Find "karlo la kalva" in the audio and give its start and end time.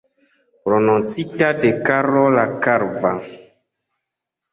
1.89-3.13